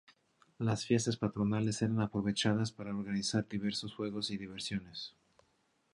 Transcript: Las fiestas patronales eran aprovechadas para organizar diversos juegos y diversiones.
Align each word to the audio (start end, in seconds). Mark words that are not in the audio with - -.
Las 0.57 0.83
fiestas 0.83 1.15
patronales 1.15 1.83
eran 1.83 2.01
aprovechadas 2.01 2.71
para 2.71 2.89
organizar 2.95 3.47
diversos 3.47 3.93
juegos 3.93 4.31
y 4.31 4.37
diversiones. 4.39 5.13